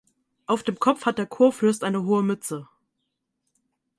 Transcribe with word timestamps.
Auf 0.47 0.63
dem 0.63 0.79
Kopf 0.79 1.05
hat 1.05 1.19
der 1.19 1.27
Kurfürst 1.27 1.83
eine 1.83 2.01
hohe 2.05 2.23
Mütze. 2.23 2.67